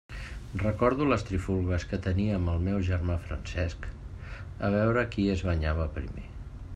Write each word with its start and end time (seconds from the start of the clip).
Recordo 0.61 1.05
les 1.09 1.25
trifulgues 1.25 1.85
que 1.91 1.99
tenia 2.07 2.39
amb 2.39 2.51
el 2.55 2.63
meu 2.69 2.81
germà 2.89 3.19
Francesc 3.27 3.85
a 4.69 4.73
veure 4.77 5.05
qui 5.13 5.27
es 5.35 5.45
banyava 5.51 5.87
primer. 5.99 6.25